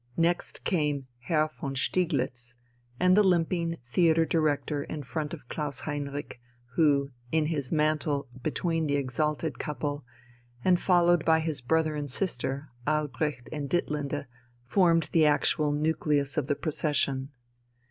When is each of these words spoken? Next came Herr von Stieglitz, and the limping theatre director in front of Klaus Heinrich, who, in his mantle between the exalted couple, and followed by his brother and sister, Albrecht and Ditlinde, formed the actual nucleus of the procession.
Next 0.17 0.63
came 0.65 1.05
Herr 1.27 1.47
von 1.47 1.75
Stieglitz, 1.75 2.55
and 2.99 3.15
the 3.15 3.21
limping 3.21 3.77
theatre 3.83 4.25
director 4.25 4.83
in 4.83 5.03
front 5.03 5.31
of 5.31 5.47
Klaus 5.47 5.81
Heinrich, 5.81 6.41
who, 6.73 7.11
in 7.31 7.45
his 7.45 7.71
mantle 7.71 8.27
between 8.41 8.87
the 8.87 8.95
exalted 8.95 9.59
couple, 9.59 10.03
and 10.65 10.79
followed 10.79 11.23
by 11.23 11.39
his 11.39 11.61
brother 11.61 11.95
and 11.95 12.09
sister, 12.09 12.71
Albrecht 12.87 13.47
and 13.51 13.69
Ditlinde, 13.69 14.25
formed 14.65 15.09
the 15.11 15.27
actual 15.27 15.71
nucleus 15.71 16.35
of 16.35 16.47
the 16.47 16.55
procession. 16.55 17.29